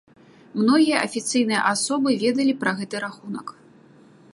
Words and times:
Многія 0.61 1.01
афіцыйныя 1.09 1.61
асобы 1.73 2.09
ведалі 2.25 2.59
пра 2.63 2.71
гэты 2.81 2.95
рахунак. 3.05 3.47